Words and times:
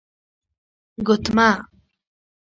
💍 0.97 0.99
ګوتمه 1.07 1.49